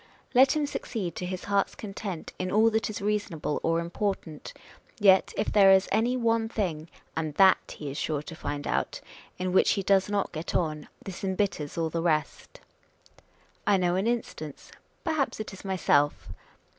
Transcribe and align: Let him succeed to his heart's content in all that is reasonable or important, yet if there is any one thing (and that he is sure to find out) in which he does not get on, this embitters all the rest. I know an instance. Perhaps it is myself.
Let 0.33 0.53
him 0.55 0.65
succeed 0.65 1.15
to 1.17 1.27
his 1.27 1.43
heart's 1.43 1.75
content 1.75 2.33
in 2.39 2.51
all 2.51 2.71
that 2.71 2.89
is 2.89 3.03
reasonable 3.03 3.59
or 3.61 3.79
important, 3.79 4.51
yet 4.99 5.31
if 5.37 5.51
there 5.51 5.69
is 5.71 5.87
any 5.91 6.17
one 6.17 6.49
thing 6.49 6.89
(and 7.15 7.35
that 7.35 7.75
he 7.77 7.91
is 7.91 7.99
sure 7.99 8.23
to 8.23 8.35
find 8.35 8.65
out) 8.65 8.99
in 9.37 9.53
which 9.53 9.73
he 9.73 9.83
does 9.83 10.09
not 10.09 10.31
get 10.31 10.55
on, 10.55 10.87
this 11.05 11.23
embitters 11.23 11.77
all 11.77 11.91
the 11.91 12.01
rest. 12.01 12.61
I 13.67 13.77
know 13.77 13.93
an 13.93 14.07
instance. 14.07 14.71
Perhaps 15.03 15.39
it 15.39 15.53
is 15.53 15.63
myself. 15.63 16.29